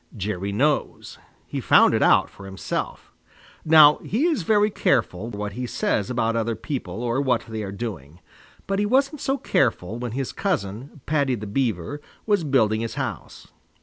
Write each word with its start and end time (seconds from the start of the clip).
Jerry 0.17 0.51
knows. 0.51 1.19
He 1.45 1.61
found 1.61 1.93
it 1.93 2.01
out 2.01 2.27
for 2.27 2.47
himself. 2.47 3.11
Now 3.63 3.97
he 3.97 4.25
is 4.25 4.41
very 4.41 4.71
careful 4.71 5.29
what 5.29 5.51
he 5.53 5.67
says 5.67 6.09
about 6.09 6.35
other 6.35 6.55
people 6.55 7.03
or 7.03 7.21
what 7.21 7.45
they 7.45 7.61
are 7.61 7.71
doing. 7.71 8.19
But 8.65 8.79
he 8.79 8.85
wasn't 8.87 9.21
so 9.21 9.37
careful 9.37 9.99
when 9.99 10.13
his 10.13 10.31
cousin, 10.33 11.01
Paddy 11.05 11.35
the 11.35 11.45
Beaver, 11.45 12.01
was 12.25 12.43
building 12.43 12.81
his 12.81 12.95
house. 12.95 13.49